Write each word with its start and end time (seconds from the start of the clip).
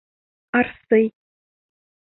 Арсый. 0.59 1.05